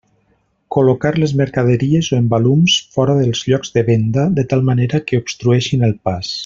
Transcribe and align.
Col·locar 0.75 1.11
les 1.23 1.33
mercaderies 1.41 2.09
o 2.13 2.17
embalums 2.23 2.79
fora 2.97 3.19
dels 3.21 3.45
llocs 3.53 3.75
de 3.79 3.87
venda 3.93 4.27
de 4.41 4.51
tal 4.55 4.69
manera 4.71 5.05
que 5.11 5.25
obstrueixin 5.25 5.91
el 5.91 5.99
pas. 6.09 6.39